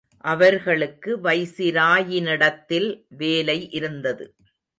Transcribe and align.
அவர்களுக்கு 0.23 1.17
வைசிராயினிடத்தில் 1.17 2.89
வேலை 3.07 3.69
இருந்தது. 3.69 4.25